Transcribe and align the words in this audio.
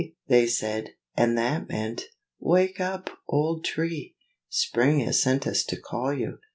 they 0.29 0.47
said; 0.47 0.89
and 1.15 1.37
that 1.37 1.69
meant 1.69 2.05
"Wake 2.39 2.79
up, 2.79 3.11
old 3.27 3.63
Tree! 3.63 4.15
Spring 4.49 5.01
has 5.01 5.21
sent 5.21 5.45
us 5.45 5.63
to 5.63 5.79
call 5.79 6.11
you. 6.11 6.39